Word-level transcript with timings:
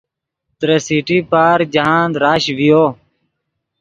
ترے 0.59 0.77
سٹی 0.85 1.17
پارک 1.31 1.67
جاہند 1.75 2.13
رش 2.23 2.43
ڤیو 2.57 2.83